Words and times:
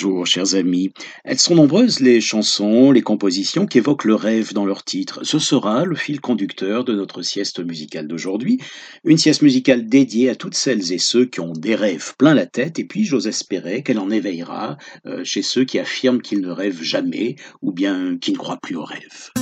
Bonjour, 0.00 0.28
chers 0.28 0.54
amis. 0.54 0.92
Elles 1.24 1.40
sont 1.40 1.56
nombreuses 1.56 1.98
les 1.98 2.20
chansons, 2.20 2.92
les 2.92 3.02
compositions 3.02 3.66
qui 3.66 3.78
évoquent 3.78 4.04
le 4.04 4.14
rêve 4.14 4.52
dans 4.54 4.64
leur 4.64 4.84
titre. 4.84 5.24
Ce 5.24 5.40
sera 5.40 5.84
le 5.84 5.96
fil 5.96 6.20
conducteur 6.20 6.84
de 6.84 6.94
notre 6.94 7.22
sieste 7.22 7.58
musicale 7.58 8.06
d'aujourd'hui. 8.06 8.60
Une 9.02 9.18
sieste 9.18 9.42
musicale 9.42 9.88
dédiée 9.88 10.30
à 10.30 10.36
toutes 10.36 10.54
celles 10.54 10.92
et 10.92 10.98
ceux 10.98 11.24
qui 11.24 11.40
ont 11.40 11.52
des 11.52 11.74
rêves 11.74 12.14
plein 12.16 12.32
la 12.32 12.46
tête, 12.46 12.78
et 12.78 12.84
puis 12.84 13.04
j'ose 13.04 13.26
espérer 13.26 13.82
qu'elle 13.82 13.98
en 13.98 14.08
éveillera 14.08 14.78
euh, 15.04 15.24
chez 15.24 15.42
ceux 15.42 15.64
qui 15.64 15.80
affirment 15.80 16.22
qu'ils 16.22 16.42
ne 16.42 16.50
rêvent 16.52 16.84
jamais, 16.84 17.34
ou 17.60 17.72
bien 17.72 18.18
qui 18.18 18.30
ne 18.30 18.36
croient 18.36 18.60
plus 18.62 18.76
aux 18.76 18.84
rêves. 18.84 19.32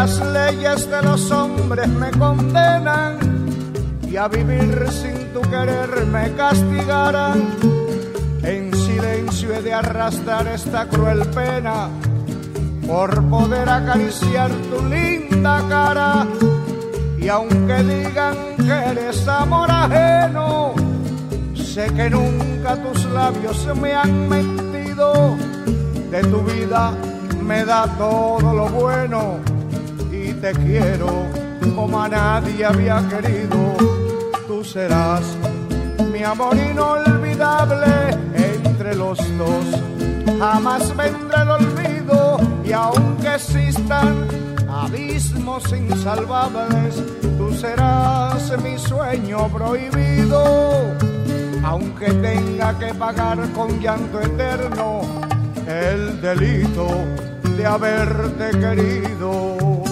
Las 0.00 0.20
leyes 0.20 0.88
de 0.88 1.02
los 1.02 1.28
hombres 1.32 1.88
me 1.88 2.12
condenan 2.12 3.18
y 4.08 4.16
a 4.16 4.28
vivir 4.28 4.86
sin 4.92 5.32
tu 5.32 5.40
querer 5.40 6.06
me 6.06 6.32
castigaran, 6.34 7.48
en 8.44 8.72
silencio 8.72 9.52
he 9.54 9.60
de 9.60 9.74
arrastrar 9.74 10.46
esta 10.46 10.86
cruel 10.86 11.26
pena 11.34 11.88
por 12.86 13.10
poder 13.28 13.68
acariciar 13.68 14.52
tu 14.70 14.86
linda 14.86 15.64
cara. 15.68 16.28
Y 17.18 17.28
aunque 17.28 17.82
digan 17.82 18.36
que 18.56 18.76
eres 18.92 19.26
amor 19.26 19.68
ajeno, 19.68 20.74
sé 21.56 21.86
que 21.96 22.08
nunca 22.08 22.76
tus 22.76 23.04
labios 23.06 23.66
me 23.74 23.94
han 23.94 24.28
mentido. 24.28 25.36
De 26.12 26.20
tu 26.22 26.40
vida 26.42 26.92
me 27.42 27.64
da 27.64 27.84
todo 27.98 28.54
lo 28.54 28.68
bueno 28.68 29.47
te 30.40 30.52
quiero 30.52 31.26
como 31.74 32.00
a 32.00 32.08
nadie 32.08 32.64
había 32.64 33.02
querido. 33.08 33.76
Tú 34.46 34.64
serás 34.64 35.22
mi 36.12 36.22
amor 36.22 36.56
inolvidable 36.56 37.86
entre 38.34 38.94
los 38.94 39.18
dos. 39.36 39.66
Jamás 40.38 40.96
vendrá 40.96 41.42
el 41.42 41.50
olvido 41.50 42.38
y 42.64 42.72
aunque 42.72 43.34
existan 43.34 44.26
abismos 44.68 45.72
insalvables, 45.72 47.02
tú 47.36 47.52
serás 47.54 48.52
mi 48.62 48.78
sueño 48.78 49.48
prohibido. 49.48 50.94
Aunque 51.64 52.12
tenga 52.12 52.78
que 52.78 52.94
pagar 52.94 53.38
con 53.52 53.80
llanto 53.80 54.20
eterno 54.20 55.00
el 55.66 56.20
delito 56.20 56.86
de 57.56 57.66
haberte 57.66 58.50
querido. 58.58 59.87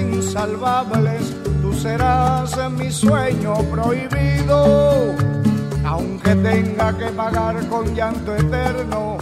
Insalvables, 0.00 1.34
tú 1.62 1.72
serás 1.72 2.56
mi 2.70 2.90
sueño 2.90 3.54
prohibido. 3.70 5.14
Aunque 5.84 6.34
tenga 6.36 6.96
que 6.96 7.06
pagar 7.06 7.66
con 7.68 7.94
llanto 7.94 8.34
eterno 8.36 9.18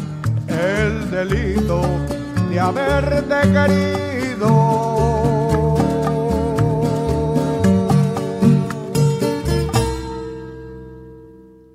el 0.48 1.10
delito 1.10 1.82
de 2.50 2.60
haberte 2.60 3.40
querido. 3.52 5.15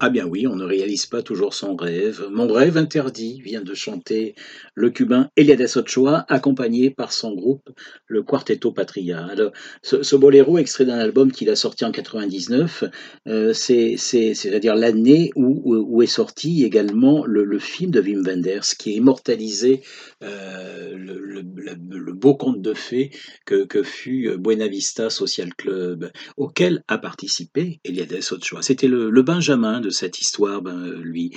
Ah 0.04 0.10
bien 0.10 0.26
oui, 0.26 0.48
on 0.48 0.56
ne 0.56 0.66
réalise 0.66 1.06
pas 1.06 1.22
toujours 1.22 1.54
son 1.54 1.76
rêve. 1.76 2.28
Mon 2.32 2.52
rêve 2.52 2.76
interdit 2.76 3.40
vient 3.42 3.62
de 3.62 3.76
chanter 3.76 4.34
le 4.74 4.90
cubain 4.90 5.30
Eliades 5.38 5.78
Ochoa, 5.78 6.26
accompagné 6.28 6.90
par 6.90 7.14
son 7.14 7.36
groupe, 7.36 7.70
le 8.08 8.24
Quarteto 8.24 8.72
Patria. 8.72 9.24
Alors, 9.28 9.52
ce, 9.84 10.16
boléro, 10.16 10.58
extrait 10.58 10.86
d'un 10.86 10.98
album 10.98 11.32
qu'il 11.32 11.52
a 11.52 11.56
sorti 11.56 11.86
en 11.86 11.92
99, 11.92 12.86
euh, 13.28 13.54
c'est, 13.54 13.94
c'est, 13.96 14.34
c'est-à-dire 14.34 14.74
l'année 14.74 15.30
où, 15.36 15.62
où, 15.66 16.02
est 16.02 16.08
sorti 16.08 16.64
également 16.64 17.24
le, 17.28 17.44
le 17.44 17.60
film 17.60 17.92
de 17.92 18.02
Wim 18.02 18.24
Wenders, 18.26 18.76
qui 18.80 18.90
a 18.90 18.94
immortalisé 18.94 19.84
euh, 20.24 20.96
le, 20.98 22.14
beau 22.14 22.36
conte 22.36 22.62
de 22.62 22.74
fées 22.74 23.10
que, 23.46 23.84
fut 23.84 24.38
Buena 24.38 24.68
Vista 24.68 25.10
Social 25.10 25.56
Club, 25.56 26.12
auquel 26.38 26.84
a 26.88 27.00
participé 27.00 27.80
Eliades 27.84 28.14
Ochoa. 28.32 28.62
C'était 28.62 28.88
le, 28.88 29.22
Benjamin 29.22 29.82
de 29.82 29.90
cette 29.90 30.22
histoire, 30.22 30.62
ben, 30.62 30.92
lui, 31.02 31.32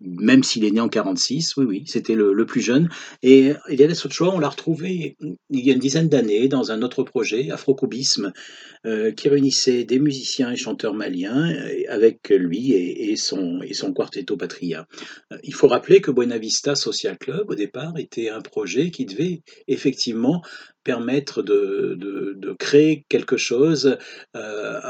même 0.00 0.42
s'il 0.42 0.64
est 0.64 0.70
né 0.70 0.80
en 0.80 0.88
46, 0.88 1.56
oui, 1.56 1.64
oui, 1.64 1.82
c'était 1.86 2.14
le, 2.14 2.46
plus 2.46 2.60
jeune. 2.60 2.90
Et 3.22 3.52
Eliades 3.68 3.96
Ochoa, 4.04 4.34
on 4.34 4.38
l'a 4.38 4.48
retrouvé 4.48 5.16
il 5.50 5.66
y 5.66 5.70
a 5.70 5.72
une 5.72 5.78
dizaine 5.78 6.08
d'années 6.08 6.48
dans 6.48 6.72
un 6.72 6.82
autre 6.82 7.02
projet, 7.04 7.50
Afrocubisme, 7.50 8.32
euh, 8.86 9.12
qui 9.12 9.28
réunissait 9.28 9.84
des 9.84 9.98
musiciens 9.98 10.52
et 10.52 10.56
chanteurs 10.56 10.94
maliens 10.94 11.52
avec 11.88 12.28
lui 12.28 12.72
et, 12.72 13.16
son, 13.16 13.60
et 13.62 13.74
son 13.74 13.92
quartetto 13.92 14.36
Patria. 14.36 14.86
Il 15.42 15.54
faut 15.54 15.68
rappeler 15.68 16.00
que 16.00 16.10
Buena 16.10 16.38
Vista 16.38 16.74
Social 16.74 17.18
Club, 17.18 17.50
au 17.50 17.54
départ, 17.54 17.98
était 17.98 18.17
un 18.26 18.40
projet 18.40 18.90
qui 18.90 19.06
devait 19.06 19.42
effectivement 19.68 20.42
permettre 20.82 21.42
de, 21.42 22.56
créer 22.58 23.04
quelque 23.08 23.36
chose 23.36 23.98
euh, 24.34 24.80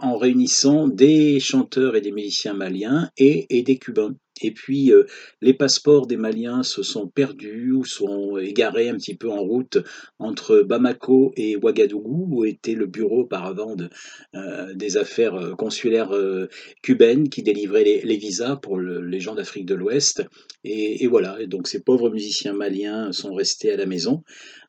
en 0.00 0.16
réunissant 0.16 0.88
des 0.88 1.40
chanteurs 1.40 1.96
et 1.96 2.00
des 2.00 2.12
musiciens 2.12 2.54
maliens 2.54 3.10
et 3.16 3.62
des 3.62 3.78
cubains. 3.78 4.14
Et 4.42 4.52
puis 4.52 4.92
euh, 4.92 5.04
les 5.40 5.54
passeports 5.54 6.06
des 6.06 6.16
Maliens 6.16 6.62
se 6.62 6.82
sont 6.82 7.08
perdus 7.08 7.72
ou 7.72 7.84
sont 7.84 8.38
égarés 8.38 8.88
un 8.88 8.96
petit 8.96 9.16
peu 9.16 9.30
en 9.30 9.42
route 9.42 9.78
entre 10.18 10.60
Bamako 10.60 11.32
et 11.36 11.56
Ouagadougou, 11.56 12.28
où 12.30 12.44
était 12.44 12.74
le 12.74 12.86
bureau 12.86 13.20
auparavant 13.20 13.76
de, 13.76 13.88
euh, 14.34 14.74
des 14.74 14.96
affaires 14.96 15.54
consulaires 15.56 16.14
euh, 16.14 16.48
cubaines 16.82 17.28
qui 17.28 17.42
délivrait 17.42 17.84
les, 17.84 18.16
visas 18.16 18.56
pour 18.56 18.78
le, 18.78 19.00
les 19.00 19.20
gens 19.20 19.34
d'Afrique 19.34 19.66
de 19.66 19.74
l'Ouest. 19.74 20.24
Et, 20.64 21.04
et, 21.04 21.06
voilà, 21.06 21.40
et 21.40 21.46
donc 21.46 21.68
ces 21.68 21.82
pauvres 21.82 22.10
musiciens 22.10 22.52
maliens 22.52 23.12
sont 23.12 23.34
restés 23.34 23.72
à 23.72 23.76
la 23.76 23.86
maison. 23.86 24.22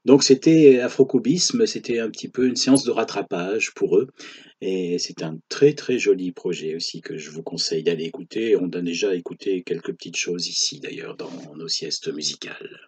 Donc 0.06 0.24
c'était 0.24 0.80
afrocubisme, 0.80 1.66
c'était 1.66 2.00
un 2.00 2.10
petit 2.10 2.30
peu 2.30 2.48
une 2.48 2.56
séance 2.56 2.84
de 2.84 2.92
rattrapage 2.92 3.74
pour 3.74 3.98
eux. 3.98 4.08
Et 4.62 4.98
c'est 5.00 5.24
un 5.24 5.38
très 5.50 5.74
très 5.74 6.00
joli 6.00 6.32
projet 6.32 6.76
aussi 6.76 7.02
que 7.02 7.18
je 7.18 7.30
vous 7.32 7.44
conseille 7.44 7.84
d'aller 7.84 8.06
écouter. 8.06 8.56
On 8.56 8.70
a 8.70 8.82
déjà 8.82 9.14
écouté 9.16 9.64
quelques 9.64 9.94
petites 9.94 10.18
choses 10.18 10.48
ici 10.48 10.80
d'ailleurs 10.80 11.16
dans 11.16 11.32
nos 11.56 11.68
siestes 11.68 12.14
musicales. 12.14 12.80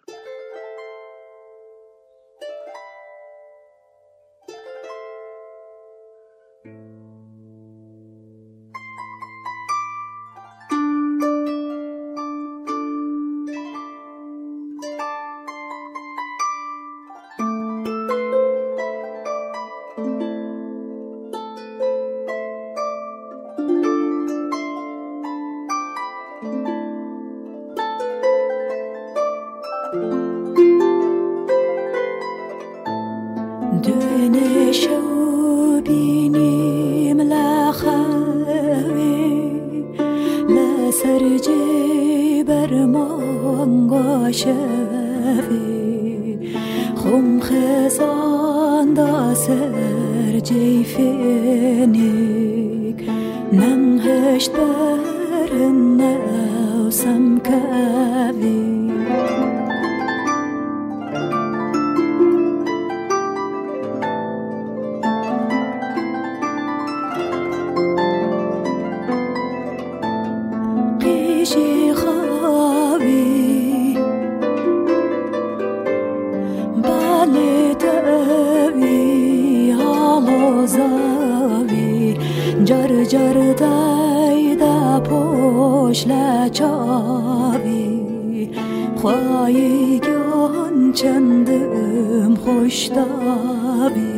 خوش 85.97 86.49
چاوی 86.49 88.01
خواهی 88.95 89.99
گان 89.99 90.93
چندم 90.93 92.35
خوش 92.35 92.87
داوی 92.87 94.10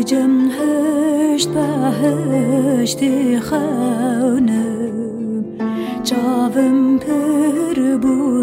جم 0.03 0.50
هشت 0.51 1.50
به 1.50 1.62
هشتی 1.62 3.39
خونم 3.39 4.91
چاوم 6.03 6.98
پر 6.98 7.98
بود 7.98 8.40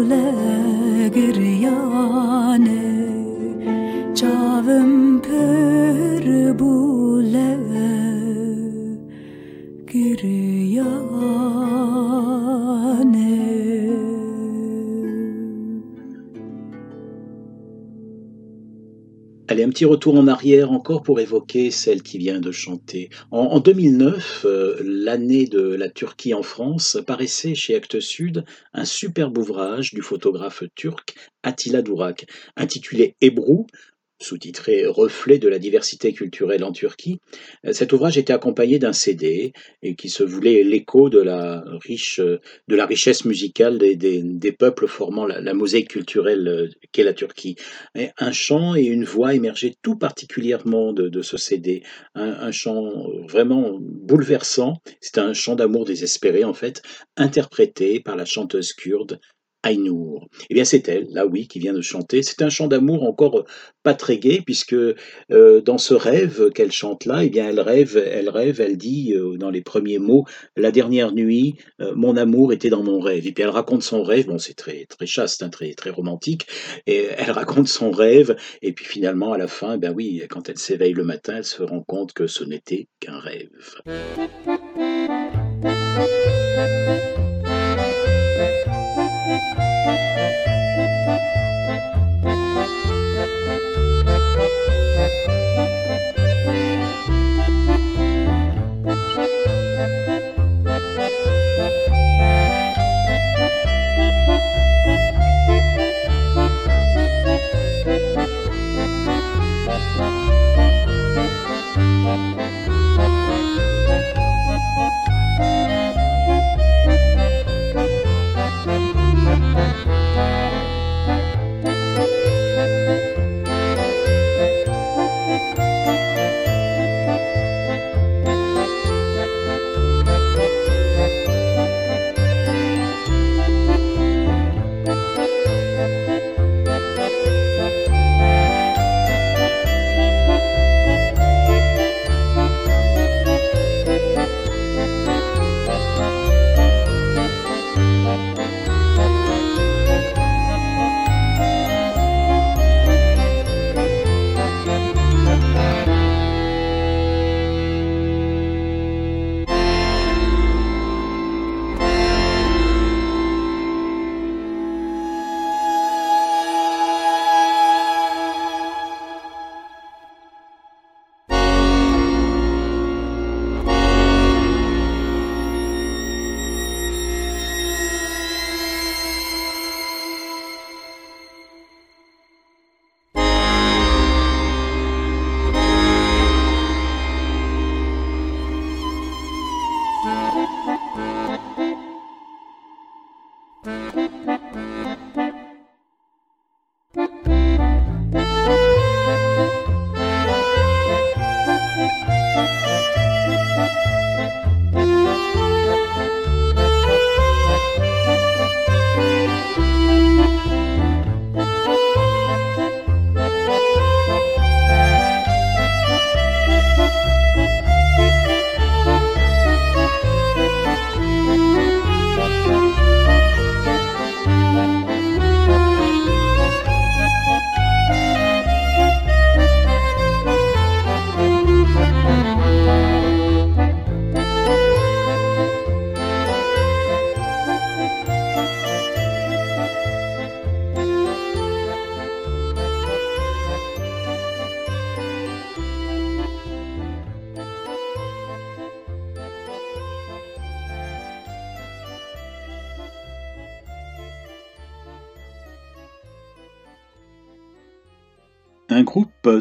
petit 19.69 19.85
retour 19.85 20.15
en 20.15 20.27
arrière 20.27 20.71
encore 20.71 21.01
pour 21.03 21.19
évoquer 21.19 21.71
celle 21.71 22.01
qui 22.01 22.17
vient 22.17 22.39
de 22.39 22.51
chanter. 22.51 23.09
En, 23.31 23.59
2009, 23.59 24.45
euh, 24.45 24.81
l'année 24.83 25.45
de 25.45 25.61
la 25.61 25.89
Turquie 25.89 26.33
en 26.33 26.43
France, 26.43 26.97
paraissait 27.05 27.55
chez 27.55 27.75
Actes 27.75 27.99
Sud 27.99 28.45
un 28.73 28.85
superbe 28.85 29.37
ouvrage 29.37 29.93
du 29.93 30.01
photographe 30.01 30.63
turc 30.75 31.15
Attila 31.43 31.81
Dourak, 31.81 32.27
intitulé 32.55 33.15
Hébrou, 33.21 33.67
sous-titré 34.19 34.85
Reflet 34.85 35.37
de 35.37 35.47
la 35.47 35.59
diversité 35.59 36.13
culturelle 36.13 36.63
en 36.63 36.71
Turquie. 36.71 37.19
Euh, 37.65 37.73
cet 37.73 37.93
ouvrage 37.93 38.17
était 38.17 38.33
accompagné 38.33 38.79
d'un 38.79 38.93
CD 38.93 39.53
et 39.81 39.95
qui 39.95 40.09
se 40.09 40.23
voulait 40.23 40.63
l'écho 40.63 41.09
de 41.09 41.19
la 41.19 41.63
riche, 41.81 42.19
de 42.19 42.75
la 42.75 42.85
richesse 42.85 43.25
musicale 43.25 43.77
des, 43.77 44.51
peuples 44.51 44.87
formant 44.87 45.25
la, 45.25 45.53
mosaïque 45.53 45.89
culturelle 45.89 46.47
euh, 46.47 46.67
qu'est 46.91 47.03
la 47.03 47.13
Turquie. 47.13 47.55
un 47.95 48.31
chant 48.31 48.75
et 48.75 48.83
une 48.83 49.05
voix 49.05 49.33
émergeaient 49.33 49.75
tout 49.81 49.95
particulièrement 49.95 50.93
de, 50.93 51.21
ce 51.21 51.37
CD. 51.37 51.83
Un, 52.15 52.29
un, 52.29 52.51
chant 52.51 53.07
vraiment 53.27 53.77
bouleversant. 53.79 54.75
C'est 55.01 55.17
un 55.17 55.33
chant 55.33 55.55
d'amour 55.55 55.85
désespéré 55.85 56.43
en 56.43 56.53
fait, 56.53 56.81
interprété 57.17 57.99
par 57.99 58.15
la 58.15 58.25
chanteuse 58.25 58.73
kurde 58.73 59.19
Aïnour. 59.61 60.29
Eh 60.49 60.53
bien, 60.53 60.63
c'est 60.63 60.87
elle, 60.87 61.07
là, 61.11 61.25
oui, 61.25 61.47
qui 61.47 61.59
vient 61.59 61.73
de 61.73 61.81
chanter. 61.81 62.23
C'est 62.23 62.41
un 62.41 62.49
chant 62.49 62.67
d'amour 62.67 63.03
encore 63.03 63.45
pas 63.83 63.93
très 63.93 64.17
gai, 64.17 64.41
puisque 64.45 64.73
euh, 64.73 65.61
dans 65.61 65.77
ce 65.77 65.93
rêve 65.93 66.49
qu'elle 66.51 66.71
chante 66.71 67.05
là, 67.05 67.23
eh 67.25 67.29
bien, 67.29 67.49
elle 67.49 67.59
rêve, 67.59 67.97
elle 67.97 68.29
rêve, 68.29 68.61
elle 68.61 68.77
dit 68.77 69.13
euh, 69.13 69.37
dans 69.37 69.49
les 69.49 69.61
premiers 69.61 69.99
mots, 69.99 70.25
la 70.55 70.71
dernière 70.71 71.11
nuit, 71.11 71.55
euh, 71.81 71.93
mon 71.95 72.15
amour 72.15 72.53
était 72.53 72.69
dans 72.69 72.83
mon 72.83 72.99
rêve. 72.99 73.27
Et 73.27 73.33
puis 73.33 73.43
elle 73.43 73.49
raconte 73.49 73.83
son 73.83 74.01
rêve. 74.01 74.27
Bon, 74.27 74.37
c'est 74.37 74.53
très 74.53 74.85
très 74.85 75.05
chaste, 75.05 75.43
hein, 75.43 75.49
très 75.49 75.73
très 75.73 75.89
romantique. 75.89 76.47
Et 76.87 77.07
elle 77.17 77.31
raconte 77.31 77.67
son 77.67 77.91
rêve. 77.91 78.37
Et 78.61 78.71
puis 78.71 78.85
finalement, 78.85 79.33
à 79.33 79.37
la 79.37 79.47
fin, 79.47 79.77
ben 79.77 79.93
oui, 79.93 80.23
quand 80.29 80.47
elle 80.47 80.57
s'éveille 80.57 80.93
le 80.93 81.03
matin, 81.03 81.35
elle 81.37 81.45
se 81.45 81.63
rend 81.63 81.83
compte 81.83 82.13
que 82.13 82.27
ce 82.27 82.45
n'était 82.45 82.87
qu'un 83.01 83.19
rêve. 83.19 83.49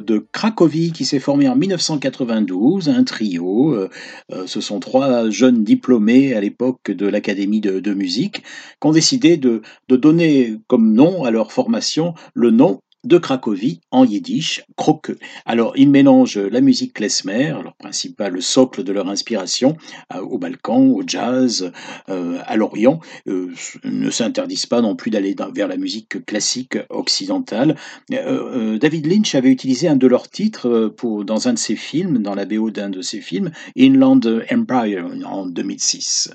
De 0.00 0.26
Cracovie 0.32 0.92
qui 0.92 1.04
s'est 1.04 1.18
formé 1.18 1.48
en 1.48 1.56
1992, 1.56 2.88
un 2.88 3.04
trio. 3.04 3.74
Euh, 3.74 3.88
euh, 4.32 4.46
ce 4.46 4.60
sont 4.60 4.80
trois 4.80 5.30
jeunes 5.30 5.64
diplômés 5.64 6.34
à 6.34 6.40
l'époque 6.40 6.90
de 6.90 7.06
l'Académie 7.06 7.60
de, 7.60 7.94
musique 7.94 8.42
qui 8.80 8.86
ont 8.86 8.92
décidé 8.92 9.36
de, 9.36 9.62
donner 9.88 10.56
comme 10.66 10.92
nom 10.92 11.24
à 11.24 11.30
leur 11.30 11.52
formation 11.52 12.14
le 12.34 12.50
nom 12.50 12.80
de 13.07 13.17
Cracovie 13.17 13.81
en 13.91 14.05
yiddish, 14.05 14.63
croque. 14.75 15.11
Alors, 15.45 15.73
ils 15.75 15.89
mélangent 15.89 16.37
la 16.37 16.61
musique 16.61 16.93
klezmer, 16.93 17.49
leur 17.49 17.75
principal 17.75 18.41
socle 18.41 18.83
de 18.83 18.93
leur 18.93 19.09
inspiration, 19.09 19.75
euh, 20.13 20.21
au 20.21 20.37
Balkan, 20.37 20.85
au 20.87 21.03
jazz, 21.05 21.71
euh, 22.09 22.39
à 22.45 22.55
l'Orient, 22.55 22.99
euh, 23.27 23.51
ne 23.83 24.09
s'interdisent 24.09 24.67
pas 24.67 24.81
non 24.81 24.95
plus 24.95 25.11
d'aller 25.11 25.35
vers 25.53 25.67
la 25.67 25.77
musique 25.77 26.25
classique 26.25 26.77
occidentale. 26.89 27.75
David 28.09 29.05
Lynch 29.05 29.35
avait 29.35 29.51
utilisé 29.51 29.87
un 29.87 29.95
de 29.95 30.07
leurs 30.07 30.29
titres 30.29 30.93
pour, 30.95 31.25
dans 31.25 31.47
un 31.47 31.53
de 31.53 31.59
ses 31.59 31.75
films, 31.75 32.19
dans 32.19 32.35
la 32.35 32.45
BO 32.45 32.71
d'un 32.71 32.89
de 32.89 33.01
ses 33.01 33.19
films, 33.19 33.51
Inland 33.77 34.45
Empire, 34.49 35.05
en 35.25 35.45
2006. 35.45 36.33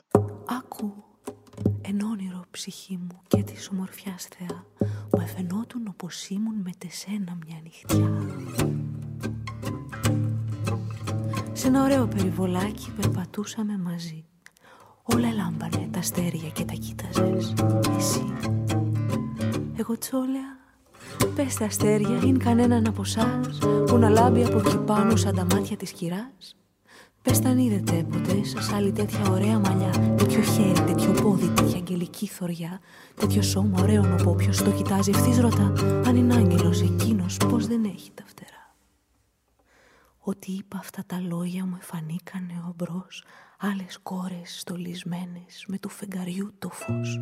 Εν 1.83 2.02
όνειρο 2.02 2.45
ψυχή 2.50 2.97
μου 2.97 3.21
και 3.28 3.43
της 3.43 3.69
ομορφιάς 3.73 4.28
θεά 4.38 4.64
Μου 5.24 5.30
εφαινότουν 5.30 5.88
όπως 5.89 6.27
ήμουν 6.30 6.56
με 6.63 6.72
τεσένα 6.77 7.38
μια 7.46 7.60
νυχτιά 7.63 8.12
Σε 11.53 11.68
ένα 11.68 11.84
ωραίο 11.84 12.08
περιβολάκι 12.08 12.92
περπατούσαμε 12.92 13.77
μαζί. 13.77 14.25
Όλα 15.03 15.32
λάμπανε 15.34 15.88
τα 15.92 16.00
αστέρια 16.00 16.50
και 16.50 16.65
τα 16.65 16.74
κοίταζες. 16.74 17.53
Εσύ. 17.98 18.34
Εγώ 19.75 19.98
τσόλεα 19.98 20.58
Πες 21.36 21.56
τα 21.56 21.65
αστέρια 21.65 22.20
είναι 22.24 22.44
κανέναν 22.44 22.88
από 22.88 23.01
εσάς 23.01 23.58
Που 23.88 23.98
να 23.98 24.10
λάμπει 24.10 24.44
από 24.44 24.58
εκεί 24.58 24.77
πάνω 24.77 25.15
σαν 25.15 25.36
τα 25.36 25.44
μάτια 25.44 25.77
της 25.77 25.92
κυράς 25.92 26.56
Πες 27.24 27.39
τα 27.39 27.50
είδετε 27.50 28.03
ποτέ 28.03 28.44
σας 28.44 28.72
άλλη 28.72 28.92
τέτοια 28.92 29.30
ωραία 29.30 29.60
μαλλιά. 29.60 30.15
Τέτοιο 30.18 30.42
χέρι, 30.42 30.82
τέτοιο 30.82 31.12
πόδι, 31.12 31.48
τέτοια 31.48 31.77
αγγελική 31.77 32.27
θωριά. 32.27 32.80
Τέτοιο 33.15 33.42
σώμα 33.42 33.82
ωραίο 33.82 34.01
νοπό, 34.01 34.36
ποιος 34.36 34.58
το 34.58 34.72
κοιτάζει 34.72 35.12
ευθύς 35.15 35.39
ρωτά. 35.39 35.74
Αν 36.06 36.15
είναι 36.15 36.34
άγγελος 36.34 36.82
εκείνος 36.82 37.38
πως 37.38 37.68
δεν 37.68 37.84
έχει 37.84 38.12
τα 38.13 38.24
φτερά. 38.25 38.75
Ότι 40.20 40.51
είπα 40.51 40.77
αυτά 40.77 41.03
τα 41.06 41.20
λόγια 41.20 41.65
μου 41.65 41.77
εφανήκανε 41.80 42.53
ομπρός 42.68 43.24
Άλλες 43.65 44.00
κόρες 44.03 44.60
στολισμένες 44.60 45.65
με 45.68 45.77
του 45.77 45.89
φεγγαριού 45.89 46.53
το 46.60 46.70
φως 46.70 47.18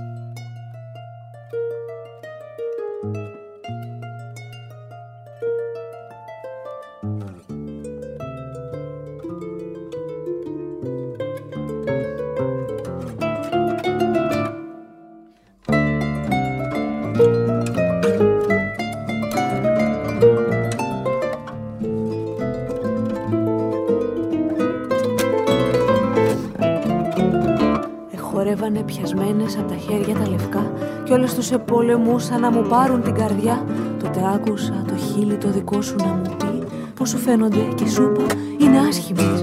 πέτρινες 28.56 29.58
από 29.58 29.68
τα 29.68 29.76
χέρια 29.76 30.16
τα 30.16 30.30
λευκά 30.30 30.72
Κι 31.04 31.14
όλες 31.14 31.34
τους 31.34 31.52
επολεμούσαν 31.52 32.42
να 32.42 32.52
μου 32.52 32.62
πάρουν 32.70 33.02
την 33.02 33.14
καρδιά. 33.14 33.66
Τότε 34.00 34.22
άκουσα 34.36 34.84
το 34.88 34.96
χείλι 34.96 35.36
το 35.36 35.50
δικό 35.50 35.82
σου 35.82 35.96
να 35.98 36.06
μου 36.06 36.36
πει 36.38 36.68
Πως 36.96 37.10
σου 37.10 37.18
φαίνονται 37.18 37.68
και 37.76 37.88
σου 37.88 38.04
είπα 38.04 38.26
είναι 38.58 38.80
άσχημες 38.80 39.42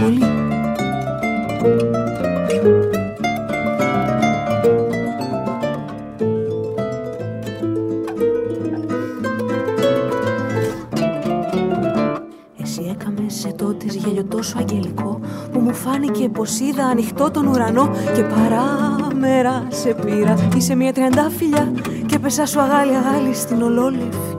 Πολύ 0.00 0.46
γέλιο 14.06 14.24
τόσο 14.24 14.58
αγγελικό. 14.58 15.20
που 15.20 15.25
μου 15.66 15.74
φάνηκε 15.74 16.28
πως 16.28 16.60
είδα 16.60 16.84
ανοιχτό 16.84 17.30
τον 17.30 17.46
ουρανό 17.46 17.90
και 18.14 18.22
παράμερα 18.22 19.66
σε 19.68 19.94
πήρα. 19.94 20.48
Είσαι 20.56 20.74
μια 20.74 20.92
τριαντάφυλλα 20.92 21.72
και 22.06 22.18
πέσα 22.18 22.46
σου 22.46 22.60
αγάλι 22.60 22.94
αγάλι 22.96 23.34
στην 23.34 23.62
ολόλευκη 23.62 24.35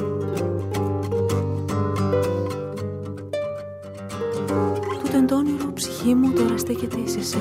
ψυχή 5.76 6.14
μου 6.16 6.32
τώρα 6.32 6.58
στέκεται 6.58 6.98
εις 7.06 7.16
εσύ. 7.16 7.38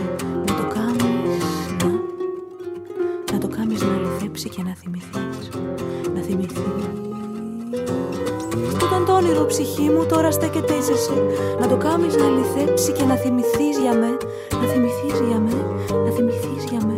Να 0.47 0.55
το 0.55 0.67
κάνεις 0.75 1.41
να, 1.83 1.91
να 3.33 3.39
το 3.39 3.49
κάνεις 3.57 3.83
να 3.83 3.95
αληθέψει 3.95 4.49
και 4.49 4.63
να 4.63 4.75
θυμηθείς. 4.75 5.49
Να 6.15 6.21
θυμηθείς. 6.21 6.85
Ήταν 8.87 9.05
το 9.07 9.13
όνειρο 9.13 9.47
ψυχή 9.47 9.91
μου 9.91 10.07
τώρα 10.07 10.31
στέκεται 10.31 10.75
εις 10.75 10.89
εσύ. 10.89 11.19
Να 11.61 11.67
το 11.69 11.77
κάνεις 11.77 12.17
να 12.17 12.25
αληθέψει 12.25 12.93
και 12.93 13.05
να 13.05 13.15
θυμηθείς 13.15 13.79
για 13.79 13.95
με 13.95 14.17
Να 14.61 14.67
θυμηθείς 14.73 15.21
για 15.29 15.39
με, 15.39 15.55
να 16.05 16.11
θυμηθείς 16.11 16.65
για 16.71 16.81
με 16.87 16.94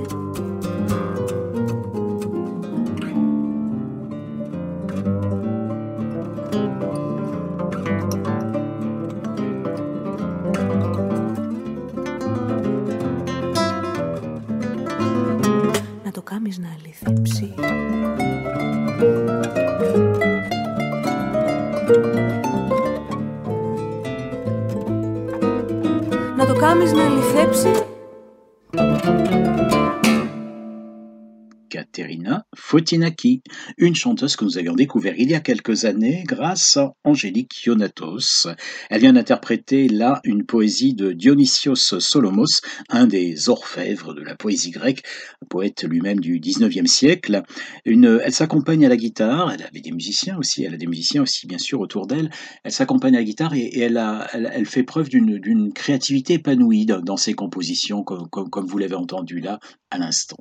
Fotinaki, 32.77 33.41
une 33.79 33.95
chanteuse 33.95 34.37
que 34.37 34.45
nous 34.45 34.59
avions 34.59 34.75
découvert 34.75 35.15
il 35.17 35.31
y 35.31 35.35
a 35.35 35.41
quelques 35.41 35.87
années 35.87 36.25
grâce 36.27 36.77
à 36.77 36.93
Angélique 37.05 37.65
Ionatos. 37.65 38.49
Elle 38.91 39.01
vient 39.01 39.15
d'interpréter 39.15 39.89
là 39.89 40.21
une 40.25 40.45
poésie 40.45 40.93
de 40.93 41.13
Dionysios 41.13 41.99
Solomos, 41.99 42.61
un 42.91 43.07
des 43.07 43.49
orfèvres 43.49 44.13
de 44.13 44.21
la 44.21 44.35
poésie 44.35 44.73
grecque, 44.73 45.05
poète 45.49 45.85
lui-même 45.85 46.21
du 46.21 46.39
19e 46.39 46.87
siècle. 46.87 47.45
Elle 47.87 48.33
s'accompagne 48.35 48.85
à 48.85 48.91
la 48.91 48.99
guitare, 48.99 49.53
elle 49.53 49.63
avait 49.63 49.81
des 49.81 49.93
musiciens 49.93 50.37
aussi, 50.37 50.63
elle 50.63 50.75
a 50.75 50.77
des 50.77 50.87
musiciens 50.87 51.23
aussi 51.23 51.47
bien 51.47 51.57
sûr 51.57 51.81
autour 51.81 52.07
d'elle. 52.07 52.31
Elle 52.63 52.73
s'accompagne 52.73 53.17
à 53.17 53.21
la 53.21 53.25
guitare 53.25 53.55
et, 53.55 53.71
elle, 53.79 54.67
fait 54.67 54.83
preuve 54.83 55.09
d'une 55.09 55.73
créativité 55.73 56.35
épanouie 56.35 56.85
dans, 56.85 57.17
ses 57.17 57.33
compositions, 57.33 58.03
comme 58.03 58.67
vous 58.67 58.77
l'avez 58.77 58.97
entendu 58.97 59.41
là 59.41 59.61
à 59.91 59.97
l'instant. 59.97 60.37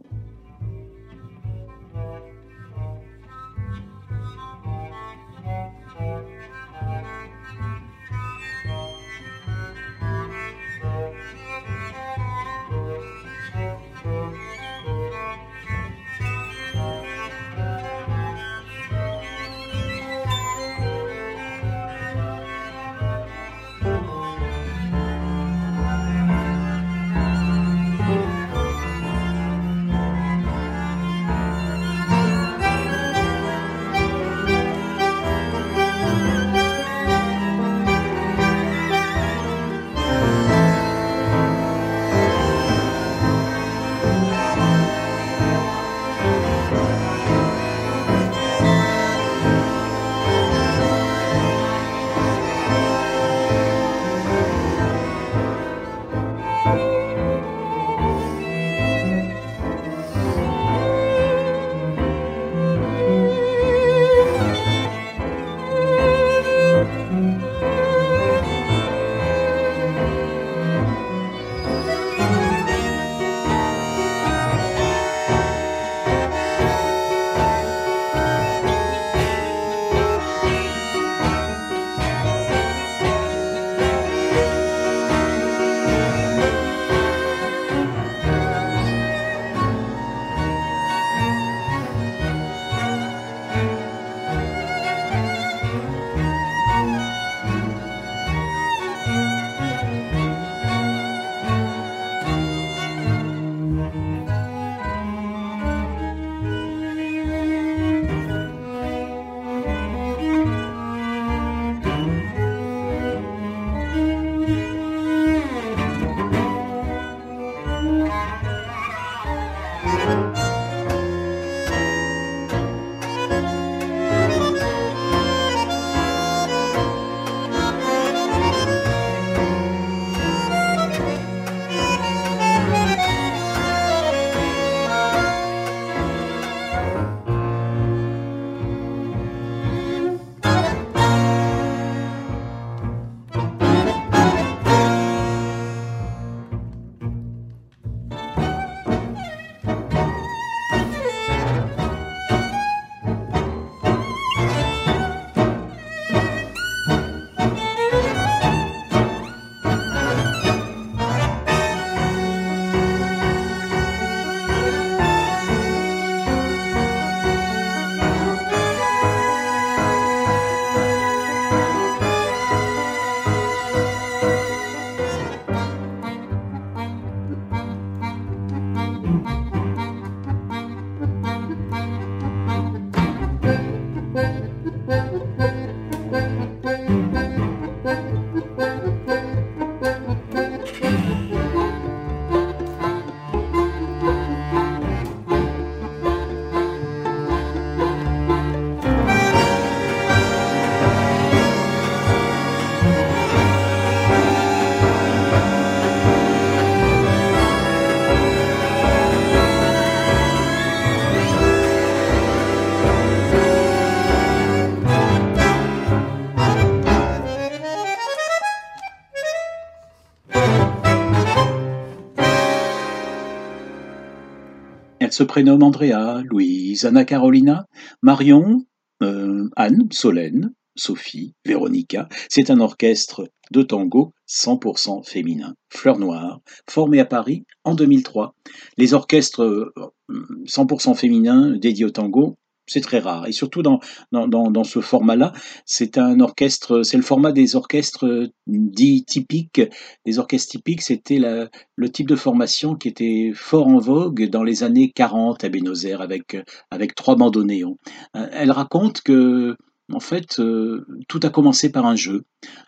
Se 225.15 225.23
Andrea, 225.63 226.21
Louise, 226.25 226.85
Anna 226.85 227.05
Carolina, 227.05 227.67
Marion, 228.01 228.65
euh, 229.01 229.49
Anne, 229.55 229.87
Solène, 229.89 230.53
Sophie, 230.75 231.33
Véronica. 231.45 232.09
C'est 232.29 232.49
un 232.49 232.59
orchestre 232.59 233.29
de 233.51 233.61
tango 233.61 234.11
100% 234.27 235.07
féminin, 235.07 235.55
Fleur 235.69 235.99
Noire, 235.99 236.41
formé 236.69 236.99
à 236.99 237.05
Paris 237.05 237.45
en 237.63 237.75
2003. 237.75 238.35
Les 238.77 238.93
orchestres 238.93 239.71
100% 240.09 240.91
euh, 240.91 240.93
féminins 240.95 241.55
dédiés 241.55 241.85
au 241.85 241.91
tango, 241.91 242.35
c'est 242.67 242.81
très 242.81 242.99
rare. 242.99 243.27
Et 243.27 243.31
surtout 243.31 243.61
dans, 243.61 243.79
dans, 244.11 244.63
ce 244.63 244.81
format-là, 244.81 245.33
c'est 245.65 245.97
un 245.97 246.19
orchestre, 246.19 246.83
c'est 246.83 246.97
le 246.97 247.03
format 247.03 247.31
des 247.31 247.55
orchestres 247.55 248.29
dits 248.47 249.05
typiques. 249.05 249.61
Les 250.05 250.19
orchestres 250.19 250.51
typiques, 250.51 250.81
c'était 250.81 251.19
le 251.19 251.91
type 251.91 252.07
de 252.07 252.15
formation 252.15 252.75
qui 252.75 252.87
était 252.87 253.31
fort 253.33 253.67
en 253.67 253.79
vogue 253.79 254.29
dans 254.29 254.43
les 254.43 254.63
années 254.63 254.91
40 254.93 255.43
à 255.43 255.49
Buenos 255.49 255.85
Aires 255.85 256.01
avec, 256.01 256.37
avec 256.71 256.95
trois 256.95 257.15
bandoneons. 257.15 257.77
Euh, 258.15 258.27
elle 258.31 258.51
raconte 258.51 259.01
que 259.01 259.55
en 259.93 259.99
fait, 259.99 260.39
euh, 260.39 260.85
tout 261.07 261.19
a 261.23 261.29
commencé 261.29 261.71
par 261.71 261.85
un 261.85 261.95
jeu. 261.95 262.23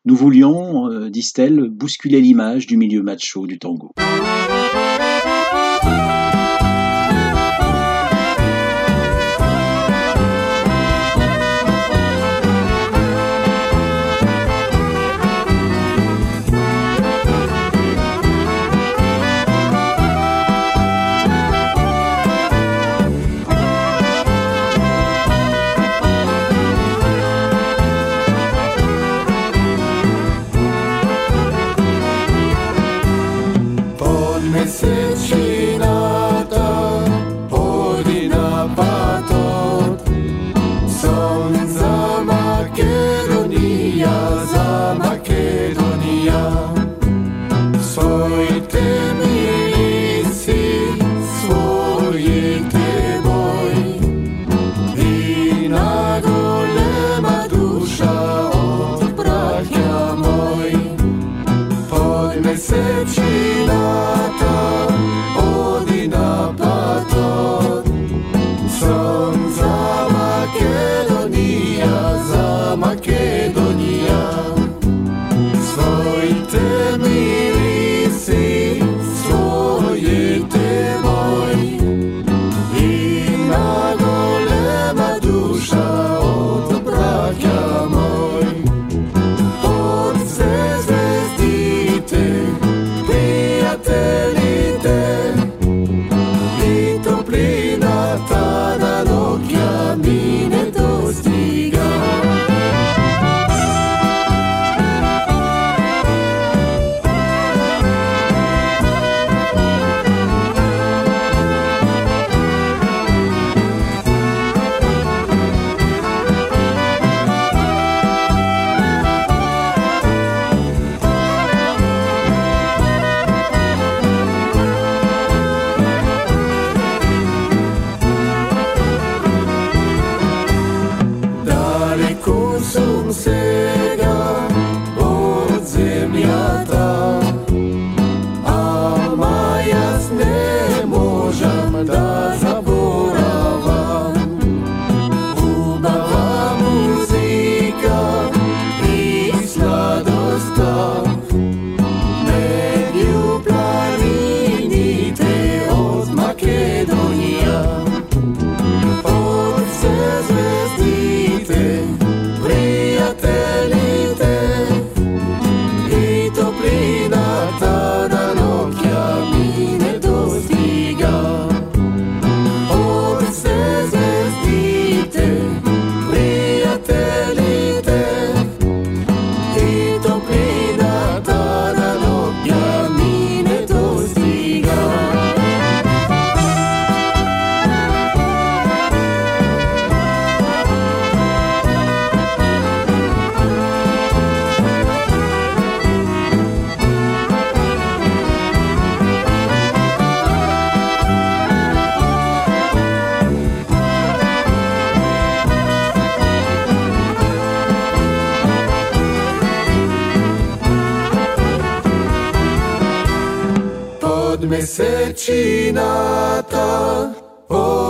Nous 0.05 0.15
voulions, 0.15 0.91
euh, 0.91 1.09
disent-elles, 1.09 1.67
bousculer 1.69 2.21
l'image 2.21 2.67
du 2.67 2.77
milieu 2.77 3.01
macho 3.01 3.47
du 3.47 3.57
tango. 3.57 3.93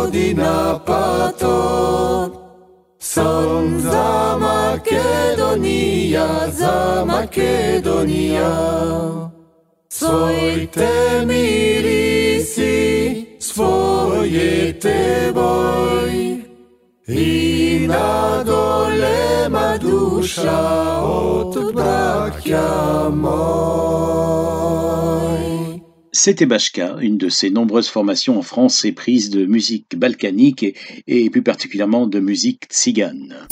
Odina 0.08 0.80
pato 0.86 1.58
Son 3.00 3.80
za 3.80 4.38
Makedonia, 4.40 6.28
za 6.52 7.06
Makedonia 7.06 8.52
Svoj 9.90 10.68
te 10.74 11.26
mirisi, 11.26 13.26
svoje 13.40 14.80
te 14.80 15.32
boj 15.34 16.42
I 17.08 17.86
na 17.88 18.44
golema 18.46 19.78
duša 19.78 20.62
od 21.02 21.74
braća 21.74 23.10
moj 23.14 24.57
C'était 26.28 26.46
Bashka, 26.46 26.98
une 27.00 27.18
de 27.18 27.30
ses 27.30 27.50
nombreuses 27.50 27.88
formations 27.88 28.38
en 28.38 28.42
France 28.42 28.84
éprises 28.84 29.30
de 29.30 29.46
musique 29.46 29.96
balkanique 29.96 30.76
et, 31.08 31.30
plus 31.30 31.42
particulièrement 31.42 32.06
de 32.06 32.20
musique 32.20 32.66
tzigane. 32.70 33.48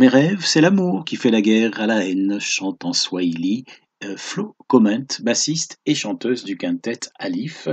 Mes 0.00 0.08
rêves, 0.08 0.46
c'est 0.46 0.62
l'amour 0.62 1.04
qui 1.04 1.16
fait 1.16 1.30
la 1.30 1.42
guerre 1.42 1.78
à 1.78 1.86
la 1.86 2.06
haine, 2.06 2.40
chante 2.40 2.86
en 2.86 2.94
swahili 2.94 3.66
euh, 4.02 4.16
Flo 4.16 4.56
Comment, 4.70 5.18
bassiste 5.24 5.80
et 5.84 5.96
chanteuse 5.96 6.44
du 6.44 6.56
quintet 6.56 7.00
Alif, 7.18 7.66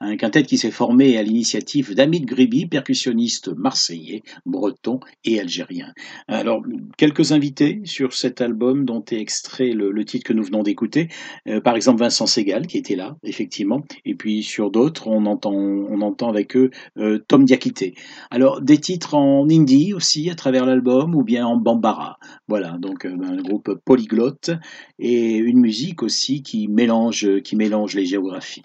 un 0.00 0.18
quintet 0.18 0.42
qui 0.42 0.58
s'est 0.58 0.70
formé 0.70 1.16
à 1.16 1.22
l'initiative 1.22 1.94
d'Amid 1.94 2.26
Gribi, 2.26 2.66
percussionniste 2.66 3.56
marseillais, 3.56 4.22
breton 4.44 5.00
et 5.24 5.40
algérien. 5.40 5.94
Alors, 6.28 6.62
quelques 6.98 7.32
invités 7.32 7.80
sur 7.86 8.12
cet 8.12 8.42
album 8.42 8.84
dont 8.84 9.02
est 9.10 9.18
extrait 9.18 9.70
le, 9.70 10.04
titre 10.04 10.26
que 10.26 10.34
nous 10.34 10.44
venons 10.44 10.62
d'écouter, 10.62 11.08
euh, 11.48 11.62
par 11.62 11.74
exemple 11.74 12.00
Vincent 12.00 12.26
Segal 12.26 12.66
qui 12.66 12.76
était 12.76 12.96
là, 12.96 13.16
effectivement, 13.22 13.82
et 14.04 14.14
puis 14.14 14.42
sur 14.42 14.70
d'autres, 14.70 15.08
on 15.08 15.24
entend, 15.24 15.54
on 15.54 16.02
entend 16.02 16.28
avec 16.28 16.54
eux 16.54 16.70
euh, 16.98 17.18
Tom 17.28 17.46
Diakité. 17.46 17.94
Alors, 18.30 18.60
des 18.60 18.76
titres 18.76 19.14
en 19.14 19.48
hindi 19.48 19.94
aussi 19.94 20.28
à 20.28 20.34
travers 20.34 20.66
l'album, 20.66 21.14
ou 21.14 21.24
bien 21.24 21.46
en 21.46 21.56
bambara. 21.56 22.18
Voilà, 22.46 22.76
donc 22.78 23.06
un 23.06 23.36
groupe 23.36 23.72
polyglotte 23.86 24.50
et 24.98 25.36
une 25.36 25.58
musique 25.58 26.02
aussi 26.02 26.41
qui 26.42 26.68
mélange, 26.68 27.40
qui 27.42 27.56
mélange 27.56 27.94
les 27.94 28.06
géographies. 28.06 28.62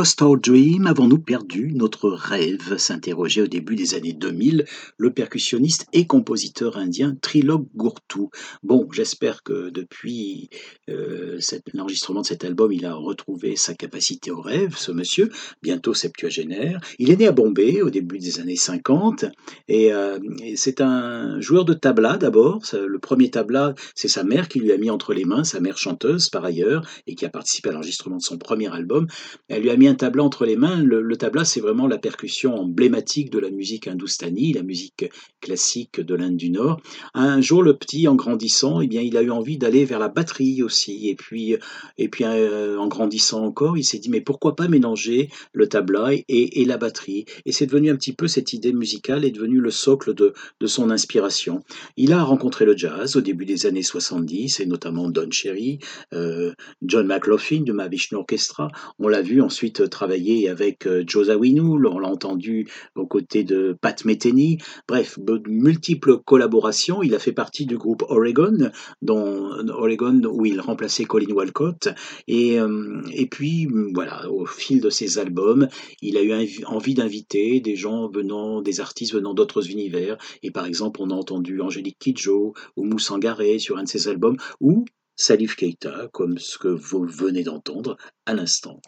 Lost 0.00 0.22
our 0.22 0.38
dream 0.38 0.86
Avons-nous 0.86 1.18
perdu 1.18 1.72
notre 1.74 2.08
rêve 2.08 2.78
s'interrogeait 2.78 3.42
au 3.42 3.46
début 3.46 3.76
des 3.76 3.94
années 3.94 4.14
2000 4.14 4.64
le 4.96 5.12
percussionniste 5.12 5.88
et 5.92 6.06
compositeur 6.06 6.78
indien 6.78 7.18
Trilok 7.20 7.66
Gurtu. 7.76 8.28
Bon, 8.62 8.88
j'espère 8.92 9.42
que 9.42 9.68
depuis 9.68 10.48
euh, 10.88 11.38
l'enregistrement 11.74 12.22
de 12.22 12.26
cet 12.26 12.46
album, 12.46 12.72
il 12.72 12.86
a 12.86 12.94
retrouvé 12.94 13.56
sa 13.56 13.74
capacité 13.74 14.30
au 14.30 14.40
rêve, 14.40 14.74
ce 14.74 14.90
monsieur, 14.90 15.28
bientôt 15.62 15.92
septuagénaire. 15.92 16.80
Il 16.98 17.10
est 17.10 17.16
né 17.16 17.26
à 17.26 17.32
Bombay 17.32 17.82
au 17.82 17.90
début 17.90 18.18
des 18.18 18.40
années 18.40 18.56
50 18.56 19.26
et, 19.68 19.92
euh, 19.92 20.18
et 20.42 20.56
c'est 20.56 20.80
un 20.80 21.42
joueur 21.42 21.66
de 21.66 21.74
tabla 21.74 22.16
d'abord. 22.16 22.62
Le 22.72 22.98
premier 23.00 23.30
tabla, 23.30 23.74
c'est 23.94 24.08
sa 24.08 24.24
mère 24.24 24.48
qui 24.48 24.60
lui 24.60 24.72
a 24.72 24.78
mis 24.78 24.88
entre 24.88 25.12
les 25.12 25.26
mains, 25.26 25.44
sa 25.44 25.60
mère 25.60 25.76
chanteuse 25.76 26.30
par 26.30 26.46
ailleurs, 26.46 26.88
et 27.06 27.14
qui 27.14 27.26
a 27.26 27.28
participé 27.28 27.68
à 27.68 27.72
l'enregistrement 27.72 28.16
de 28.16 28.22
son 28.22 28.38
premier 28.38 28.72
album. 28.72 29.06
Elle 29.48 29.60
lui 29.60 29.70
a 29.70 29.76
mis 29.76 29.89
un 29.90 29.94
tabla 29.94 30.22
entre 30.22 30.46
les 30.46 30.56
mains. 30.56 30.82
Le, 30.82 31.16
tabla, 31.16 31.44
c'est 31.44 31.60
vraiment 31.60 31.86
la 31.86 31.98
percussion 31.98 32.54
emblématique 32.54 33.30
de 33.30 33.38
la 33.38 33.50
musique 33.50 33.88
hindoustanie, 33.88 34.52
la 34.52 34.62
musique 34.62 35.10
classique 35.40 36.00
de 36.00 36.14
l'Inde 36.14 36.36
du 36.36 36.50
Nord. 36.50 36.80
Un 37.14 37.40
jour, 37.40 37.62
le 37.62 37.76
petit, 37.76 38.08
en 38.08 38.14
grandissant, 38.14 38.80
eh 38.80 38.86
bien, 38.86 39.02
il 39.02 39.16
a 39.16 39.22
eu 39.22 39.30
envie 39.30 39.58
d'aller 39.58 39.84
vers 39.84 39.98
la 39.98 40.08
batterie 40.08 40.62
aussi. 40.62 41.08
Et 41.08 41.14
puis, 41.14 41.56
et 41.98 42.08
puis 42.08 42.24
en 42.24 42.86
grandissant 42.88 43.44
encore, 43.44 43.76
il 43.76 43.84
s'est 43.84 43.98
dit, 43.98 44.10
mais 44.10 44.20
pourquoi 44.20 44.56
pas 44.56 44.68
mélanger 44.68 45.28
le 45.52 45.68
tabla 45.68 46.10
et, 46.28 46.64
la 46.64 46.76
batterie? 46.76 47.24
Et 47.46 47.52
c'est 47.52 47.66
devenu 47.66 47.90
un 47.90 47.96
petit 47.96 48.12
peu 48.12 48.28
cette 48.28 48.52
idée 48.52 48.72
musicale 48.72 49.24
est 49.24 49.30
devenue 49.30 49.60
le 49.60 49.70
socle 49.70 50.14
de, 50.14 50.32
de 50.60 50.66
son 50.66 50.90
inspiration. 50.90 51.62
Il 51.96 52.12
a 52.12 52.22
rencontré 52.22 52.64
le 52.64 52.76
jazz 52.76 53.16
au 53.16 53.20
début 53.20 53.44
des 53.44 53.66
années 53.66 53.82
70, 53.82 54.60
et 54.60 54.66
notamment 54.66 55.10
Don 55.10 55.30
Cherry, 55.30 55.78
euh, 56.12 56.52
John 56.82 57.06
McLaughlin 57.06 57.62
de 57.62 57.72
Mahavishnu 57.72 58.18
Orchestra. 58.18 58.70
On 58.98 59.08
l'a 59.08 59.22
vu 59.22 59.40
ensuite 59.40 59.79
travailler 59.86 60.48
avec 60.48 60.86
euh, 60.86 61.04
Joe 61.06 61.26
Zawinu, 61.26 61.60
on 61.60 61.98
l'a 61.98 62.08
entendu 62.08 62.68
aux 62.94 63.06
côtés 63.06 63.44
de 63.44 63.76
Pat 63.80 64.04
Metheny. 64.04 64.58
Bref, 64.88 65.18
de 65.18 65.42
multiples 65.46 66.18
collaborations. 66.18 67.02
Il 67.02 67.14
a 67.14 67.18
fait 67.18 67.32
partie 67.32 67.66
du 67.66 67.76
groupe 67.76 68.02
Oregon, 68.08 68.70
dont 69.02 69.50
Oregon 69.68 70.22
où 70.24 70.46
il 70.46 70.60
remplaçait 70.60 71.04
Colin 71.04 71.32
Walcott. 71.32 71.88
Et, 72.28 72.60
euh, 72.60 73.02
et 73.12 73.26
puis, 73.26 73.68
voilà, 73.94 74.30
au 74.30 74.46
fil 74.46 74.80
de 74.80 74.90
ses 74.90 75.18
albums, 75.18 75.68
il 76.02 76.16
a 76.16 76.22
eu 76.22 76.32
envie 76.66 76.94
d'inviter 76.94 77.60
des 77.60 77.76
gens 77.76 78.08
venant, 78.08 78.62
des 78.62 78.80
artistes 78.80 79.14
venant 79.14 79.34
d'autres 79.34 79.70
univers. 79.70 80.16
Et 80.42 80.50
par 80.50 80.66
exemple, 80.66 81.00
on 81.02 81.10
a 81.10 81.14
entendu 81.14 81.60
Angélique 81.60 81.98
Kidjo 81.98 82.54
ou 82.76 82.84
Moussangaré 82.84 83.58
sur 83.58 83.78
un 83.78 83.84
de 83.84 83.88
ses 83.88 84.08
albums, 84.08 84.36
ou 84.60 84.84
Salif 85.20 85.54
Keita, 85.54 86.08
comme 86.14 86.38
ce 86.38 86.56
que 86.56 86.68
vous 86.68 87.04
venez 87.04 87.42
d'entendre 87.42 87.98
à 88.24 88.32
l'instant. 88.32 88.80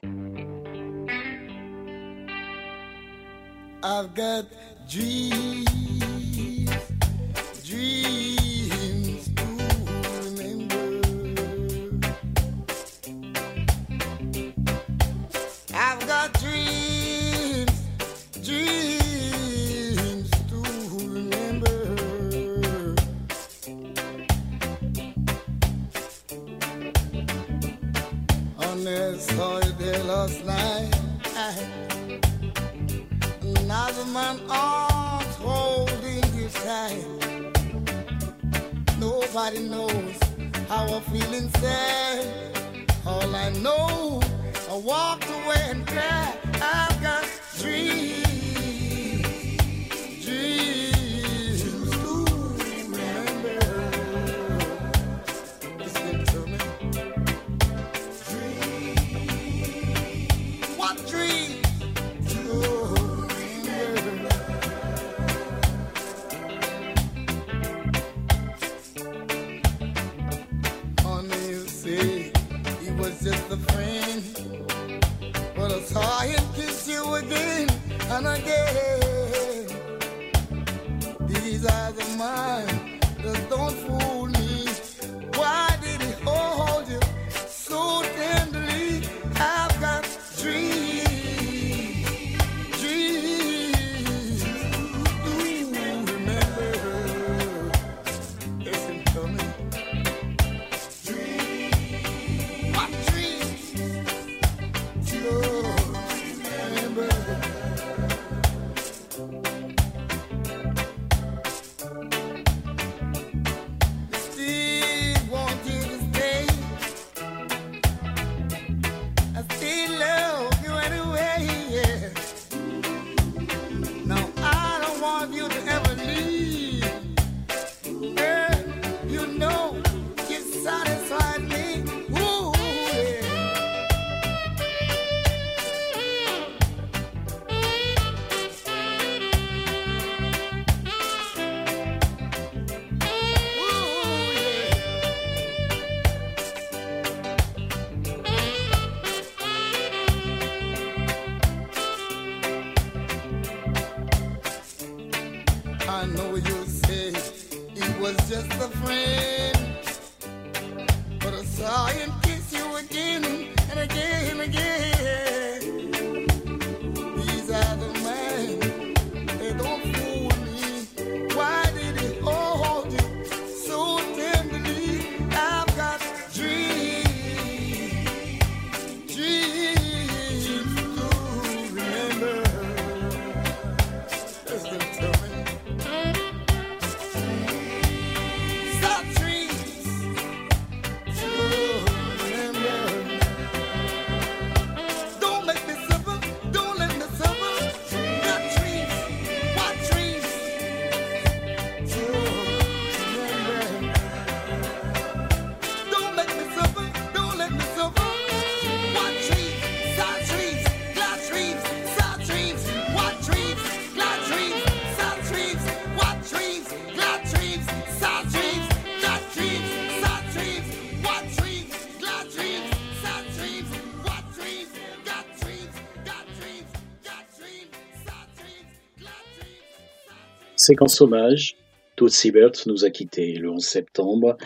Séquence 230.63 231.01
hommage. 231.01 231.57
Todd 231.97 232.11
Siebert 232.11 232.53
nous 232.67 232.85
a 232.85 232.91
quittés 232.91 233.33
le 233.33 233.51
11 233.51 233.65
septembre. 233.65 234.37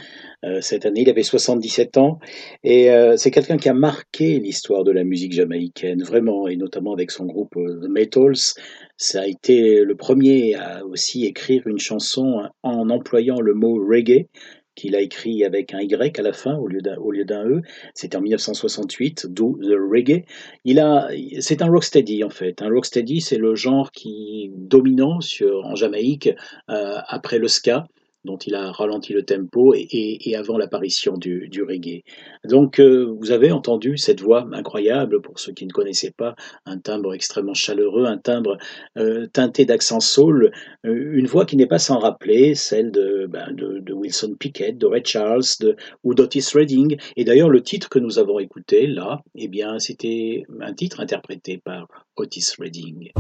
Euh, 0.45 0.63
cette 0.63 0.87
année, 0.87 1.03
il 1.03 1.11
avait 1.11 1.23
77 1.23 1.99
ans. 1.99 2.19
Et 2.65 2.91
euh, 2.91 3.19
c'est 3.19 3.31
quelqu'un 3.31 3.59
qui 3.59 3.69
a 3.69 3.75
marqué 3.75 4.41
l'histoire 4.41 4.83
de 4.83 4.93
la 4.93 5.05
musique 5.05 5.35
jamaïcaine, 5.35 6.03
vraiment, 6.03 6.49
et 6.49 6.57
notamment 6.57 6.95
avec 6.95 7.11
son 7.11 7.27
groupe 7.27 7.55
euh, 7.59 7.83
The 7.83 7.91
Metals. 7.91 8.55
Ça 8.97 9.21
a 9.21 9.27
été 9.27 9.85
le 9.85 9.95
premier 9.95 10.55
à 10.55 10.87
aussi 10.87 11.27
écrire 11.27 11.67
une 11.67 11.79
chanson 11.79 12.49
en 12.63 12.89
employant 12.89 13.39
le 13.39 13.53
mot 13.53 13.75
reggae, 13.75 14.29
qu'il 14.77 14.95
a 14.95 15.01
écrit 15.01 15.45
avec 15.45 15.75
un 15.75 15.81
Y 15.81 16.19
à 16.19 16.23
la 16.23 16.33
fin 16.33 16.55
au 16.57 16.69
lieu 16.69 16.81
d'un, 16.81 17.45
E. 17.45 17.63
C'était 17.95 18.17
en 18.17 18.21
1968, 18.21 19.27
d'où 19.29 19.59
The 19.63 19.75
Reggae. 19.91 20.25
Il 20.65 20.79
a, 20.79 21.09
c'est 21.41 21.63
un 21.63 21.67
rocksteady 21.67 22.23
en 22.23 22.31
fait. 22.31 22.63
Un 22.63 22.69
rocksteady, 22.69 23.21
c'est 23.21 23.39
le 23.39 23.57
genre 23.57 23.91
qui 23.91 24.53
dominant 24.55 25.21
sur, 25.21 25.65
en 25.65 25.75
Jamaïque 25.75 26.29
euh, 26.71 26.99
après 27.09 27.39
le 27.39 27.49
ska 27.49 27.87
dont 28.27 28.37
il 28.37 28.55
a 28.55 28.71
ralenti 28.73 29.15
le 29.15 29.23
tempo 29.23 29.73
et, 29.75 30.37
avant 30.37 30.59
l'apparition 30.59 31.17
du, 31.17 31.63
reggae. 31.67 32.03
Donc 32.45 32.79
euh, 32.79 33.05
vous 33.19 33.31
avez 33.31 33.51
entendu 33.51 33.97
cette 33.97 34.21
voix 34.21 34.47
incroyable, 34.53 35.23
pour 35.23 35.39
ceux 35.39 35.53
qui 35.53 35.65
ne 35.65 35.73
connaissaient 35.73 36.11
pas, 36.11 36.35
un 36.67 36.79
timbre 36.79 37.15
extrêmement 37.15 37.55
chaleureux, 37.55 38.05
un 38.05 38.19
timbre 38.19 38.59
euh, 38.99 39.27
teinté 39.27 39.65
d'accent 39.65 40.01
soul, 40.01 40.51
euh, 40.85 41.13
une 41.15 41.27
voix 41.27 41.47
qui 41.47 41.57
n'est 41.57 41.67
pas 41.67 41.79
sans 41.79 41.99
rappeler 41.99 42.55
celle 42.55 42.91
de, 42.91 43.27
ben, 43.27 43.53
de, 43.53 43.93
Wilson 43.93 44.35
Pickett, 44.39 44.77
de 44.77 44.87
Red 44.87 45.07
Charles 45.07 45.45
de, 45.61 45.77
ou 46.05 46.15
d'Otis 46.15 46.51
Redding. 46.53 46.99
Et 47.17 47.25
d'ailleurs 47.25 47.49
le 47.49 47.63
titre 47.63 47.89
que 47.89 47.99
nous 47.99 48.19
avons 48.19 48.39
écouté 48.39 48.87
là, 48.87 49.23
eh 49.35 49.49
bien 49.49 49.79
c'était 49.79 50.45
un 50.61 50.75
titre 50.75 51.01
interprété 51.01 51.59
par 51.59 51.89
Otis 52.17 52.53
Redding. 52.59 53.13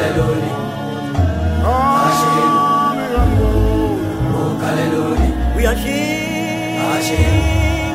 Kaleloli. 0.00 0.50
Hashem. 1.60 2.52
Oh 4.34 4.52
Kaleloli. 4.62 5.28
We 5.54 5.62
are 5.66 5.76
Shing. 5.76 6.78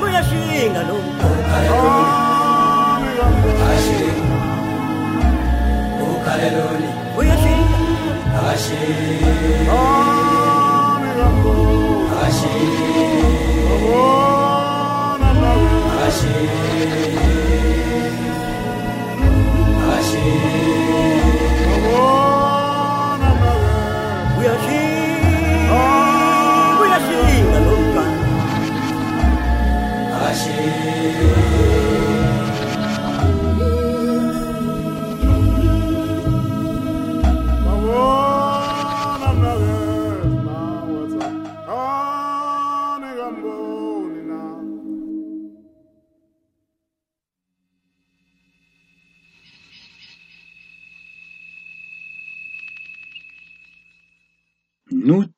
We 0.01 0.09
are 0.13 0.23
Shing. 0.23 0.75
Oh 5.97 6.15
Kaleloli. 6.25 6.89
We 7.17 7.23
are 7.33 7.39
Shing. 7.43 7.65
Hashem. 8.37 9.65
Oh 9.67 9.81
Hashem. 12.13 12.61
Oh 13.81 15.17
Hashem. 15.97 16.45
Hashem. 19.89 21.24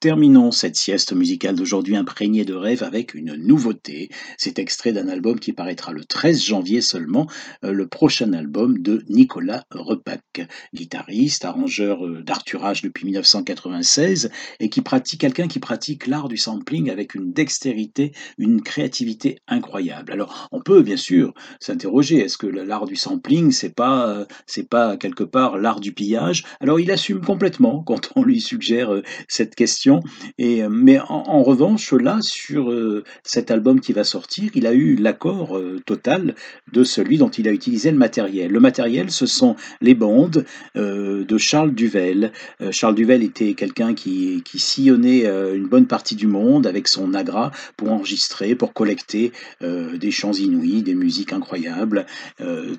Terminons 0.08 0.52
cette 0.52 0.78
sieste 0.78 1.12
musicale 1.12 1.56
d'aujourd'hui 1.56 1.98
imprégnée 1.98 2.46
de 2.46 2.54
rêves 2.54 2.82
avec 2.82 3.14
une 3.14 3.36
nouveauté. 3.36 4.08
C'est 4.38 4.58
extrait 4.58 4.94
d'un 4.94 5.10
album 5.10 5.38
qui 5.38 5.52
paraîtra 5.52 5.92
le 5.92 6.06
13 6.06 6.42
janvier 6.42 6.80
seulement, 6.80 7.28
euh, 7.66 7.74
le 7.74 7.90
prochain 7.90 8.32
album 8.32 8.78
de 8.78 9.04
Nicolas 9.10 9.66
Repac, 9.70 10.48
guitariste, 10.74 11.44
arrangeur 11.44 12.06
euh, 12.06 12.24
d'arthurage 12.24 12.84
depuis 12.84 13.04
1996 13.04 14.30
et 14.62 14.70
qui 14.70 14.80
pratique 14.80 15.20
quelqu'un 15.20 15.50
qui 15.50 15.60
pratique 15.60 16.08
l'art 16.08 16.30
du 16.30 16.38
sampling 16.38 16.90
avec 16.90 17.14
une 17.14 17.34
dextérité, 17.34 18.14
une 18.38 18.62
créativité 18.62 19.40
incroyable. 19.50 20.14
Alors, 20.14 20.48
on 20.54 20.62
peut 20.62 20.84
bien 20.84 20.96
sûr 20.96 21.34
s'interroger 21.60 22.20
est-ce 22.20 22.38
que 22.38 22.48
l'art 22.48 22.86
du 22.86 22.96
sampling 22.96 23.52
c'est 23.52 23.76
pas 23.76 24.08
euh, 24.08 24.26
c'est 24.46 24.70
pas 24.70 24.96
quelque 24.96 25.26
part 25.26 25.58
l'art 25.58 25.82
du 25.82 25.92
pillage? 25.92 26.46
Alors, 26.62 26.80
il 26.80 26.92
assume 26.92 27.20
complètement 27.20 27.84
quand 27.84 28.14
on 28.16 28.24
lui 28.24 28.40
suggère 28.40 29.02
cette 29.28 29.54
question 29.54 29.97
et, 30.38 30.64
euh, 30.64 30.70
mais 30.70 31.00
en, 31.00 31.44
revanche, 31.44 31.94
là, 31.94 32.18
sur 32.22 32.72
euh, 32.72 33.04
cet 33.24 33.52
album 33.52 33.80
qui 33.80 33.94
va 33.94 34.04
sortir, 34.04 34.52
il 34.56 34.68
a 34.68 34.74
eu 34.74 34.96
l'accord 34.96 35.58
euh, 35.58 35.82
total 35.86 36.36
de 36.72 36.84
celui 36.84 37.18
dont 37.18 37.30
il 37.30 37.48
a 37.48 37.52
utilisé 37.52 37.92
le 37.92 37.98
matériel. 37.98 38.52
Le 38.52 38.60
matériel, 38.60 39.12
ce 39.12 39.26
sont 39.26 39.56
les 39.82 39.94
bandes 39.94 40.46
de 40.76 41.38
Charles 41.38 41.74
Duvel. 41.74 42.32
Charles 42.72 42.96
Duvel 42.96 43.24
était 43.24 43.54
quelqu'un 43.54 43.94
qui, 43.94 44.44
sillonnait 44.56 45.26
une 45.26 45.68
bonne 45.68 45.86
partie 45.86 46.16
du 46.16 46.28
monde 46.28 46.68
avec 46.68 46.88
son 46.88 47.14
agra 47.14 47.52
pour 47.78 47.92
enregistrer, 47.92 48.56
pour 48.56 48.74
collecter 48.74 49.32
des 49.62 50.12
chants 50.12 50.34
inouïs, 50.34 50.84
des 50.84 50.96
musiques 50.96 51.34
incroyables, 51.34 52.06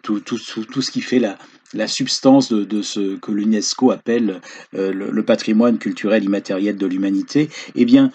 tout, 0.03 0.21
tout 0.21 0.39
ce 0.83 0.91
qui 0.91 1.01
fait 1.01 1.19
la, 1.19 1.39
la 1.75 1.87
substance 1.87 2.53
de, 2.53 2.83
ce 2.83 3.17
que 3.17 3.33
l'UNESCO 3.33 3.91
appelle 3.91 4.41
euh, 4.75 4.93
le, 4.93 5.23
patrimoine 5.23 5.79
culturel 5.79 6.25
immatériel 6.25 6.77
de 6.77 6.87
l'humanité, 6.87 7.51
eh 7.75 7.85
bien, 7.85 8.11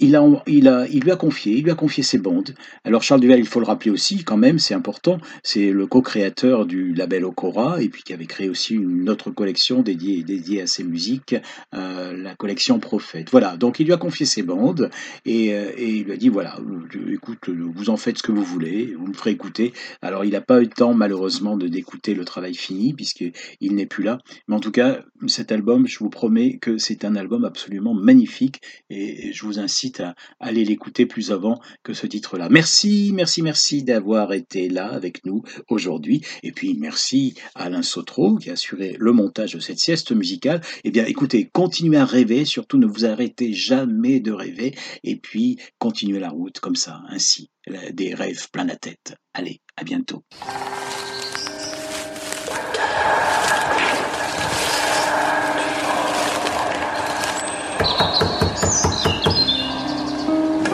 il, 0.00 1.00
lui 1.02 1.10
a 1.10 1.16
confié, 1.16 1.56
il 1.56 1.64
lui 1.64 1.70
a 1.70 1.74
confié 1.74 2.02
ses 2.02 2.18
bandes. 2.18 2.54
Alors 2.84 3.02
Charles 3.02 3.20
Duval, 3.20 3.38
il 3.38 3.46
faut 3.46 3.60
le 3.60 3.66
rappeler 3.66 3.90
aussi, 3.90 4.24
quand 4.24 4.36
même, 4.36 4.58
c'est 4.58 4.74
important, 4.74 5.18
c'est 5.42 5.70
le 5.70 5.86
co-créateur 5.86 6.66
du 6.66 6.94
label 6.94 7.24
Okora, 7.24 7.82
et 7.82 7.88
puis 7.88 8.02
qui 8.02 8.12
avait 8.12 8.26
créé 8.26 8.48
aussi 8.48 8.74
une 8.74 9.08
autre 9.10 9.30
collection 9.30 9.82
dédiée, 9.82 10.24
à 10.62 10.66
ses 10.66 10.84
musiques, 10.84 11.36
euh, 11.74 12.16
la 12.16 12.34
collection 12.34 12.80
Prophète. 12.80 13.28
Voilà, 13.30 13.56
donc 13.56 13.78
il 13.78 13.86
lui 13.86 13.92
a 13.92 13.98
confié 13.98 14.26
ses 14.26 14.42
bandes, 14.42 14.90
et, 15.26 15.54
euh, 15.54 15.70
et 15.76 15.88
il 15.88 16.04
lui 16.04 16.12
a 16.12 16.16
dit, 16.16 16.28
voilà, 16.28 16.58
euh, 16.58 17.12
écoute, 17.12 17.48
vous 17.48 17.90
en 17.90 17.96
faites 17.96 18.18
ce 18.18 18.22
que 18.22 18.32
vous 18.32 18.44
voulez, 18.44 18.94
vous 18.98 19.06
me 19.06 19.12
ferez 19.12 19.30
écouter. 19.30 19.72
Alors 20.02 20.24
il 20.24 20.32
n'a 20.32 20.40
pas 20.40 20.60
eu 20.60 20.64
le 20.64 20.70
temps, 20.70 20.94
malheureusement, 20.94 21.56
d'écouter 21.56 22.14
le 22.14 22.24
travail 22.24 22.54
fini, 22.54 22.94
puisqu'il 22.94 23.74
n'est 23.74 23.86
plus 23.86 24.04
là. 24.04 24.18
Mais 24.48 24.54
en 24.54 24.60
tout 24.60 24.72
cas, 24.72 25.00
cet 25.26 25.52
album, 25.52 25.86
je 25.86 25.98
vous 25.98 26.10
promets 26.10 26.58
que 26.58 26.78
c'est 26.78 27.04
un 27.04 27.16
album 27.16 27.44
absolument 27.44 27.94
magnifique, 27.94 28.62
et 28.88 29.32
je 29.32 29.44
vous 29.44 29.58
incite 29.58 29.89
à 29.98 30.14
aller 30.38 30.64
l'écouter 30.64 31.06
plus 31.06 31.32
avant 31.32 31.60
que 31.82 31.92
ce 31.92 32.06
titre-là. 32.06 32.48
Merci, 32.48 33.10
merci, 33.12 33.42
merci 33.42 33.82
d'avoir 33.82 34.32
été 34.32 34.68
là 34.68 34.86
avec 34.86 35.24
nous 35.26 35.42
aujourd'hui. 35.68 36.22
Et 36.42 36.52
puis 36.52 36.74
merci 36.74 37.34
à 37.54 37.64
Alain 37.64 37.82
Sotro 37.82 38.36
qui 38.36 38.50
a 38.50 38.52
assuré 38.52 38.96
le 38.98 39.12
montage 39.12 39.54
de 39.54 39.60
cette 39.60 39.80
sieste 39.80 40.12
musicale. 40.12 40.60
Eh 40.84 40.90
bien 40.90 41.04
écoutez, 41.06 41.48
continuez 41.52 41.98
à 41.98 42.04
rêver, 42.04 42.44
surtout 42.44 42.78
ne 42.78 42.86
vous 42.86 43.04
arrêtez 43.04 43.52
jamais 43.52 44.20
de 44.20 44.32
rêver. 44.32 44.76
Et 45.02 45.16
puis 45.16 45.58
continuez 45.78 46.20
la 46.20 46.30
route 46.30 46.60
comme 46.60 46.76
ça, 46.76 47.02
ainsi, 47.08 47.50
des 47.92 48.14
rêves 48.14 48.48
plein 48.52 48.64
la 48.64 48.76
tête. 48.76 49.16
Allez, 49.34 49.60
à 49.76 49.84
bientôt. 49.84 50.24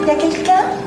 Il 0.07 0.13
y 0.13 0.15
a 0.15 0.19
quelqu'un? 0.19 0.86